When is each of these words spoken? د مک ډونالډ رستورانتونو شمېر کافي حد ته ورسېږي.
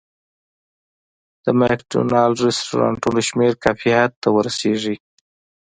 د 1.43 1.45
مک 1.59 1.79
ډونالډ 1.91 2.35
رستورانتونو 2.47 3.19
شمېر 3.29 3.53
کافي 3.63 3.89
حد 3.99 4.11
ته 4.21 4.27
ورسېږي. 4.35 4.95